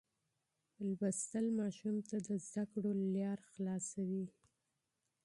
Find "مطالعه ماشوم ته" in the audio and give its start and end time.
0.87-2.15